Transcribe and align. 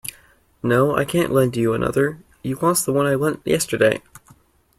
No, 0.63 0.95
I 0.95 1.05
can't 1.05 1.31
lend 1.31 1.55
you 1.55 1.73
another. 1.75 2.17
You 2.41 2.55
lost 2.55 2.87
the 2.87 2.91
one 2.91 3.05
I 3.05 3.13
lent 3.13 3.45
yesterday! 3.45 4.01